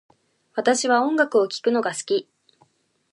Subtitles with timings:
[0.55, 2.27] 私は音楽を聴くのが好き